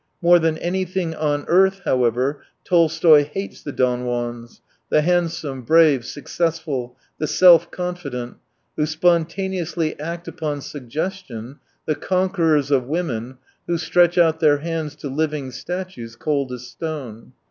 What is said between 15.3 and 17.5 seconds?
statues cold as stone.